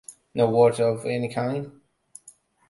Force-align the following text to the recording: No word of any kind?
No 0.33 0.49
word 0.49 0.79
of 0.79 1.05
any 1.05 1.31
kind? 1.31 1.79